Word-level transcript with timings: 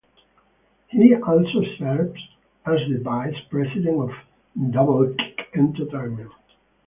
He 0.87 1.13
also 1.13 1.61
served 1.77 2.17
as 2.65 2.79
the 2.89 3.01
vice 3.03 3.39
president 3.51 4.01
of 4.01 4.09
Duble 4.71 5.13
Kick 5.15 5.49
Entertainment. 5.53 6.31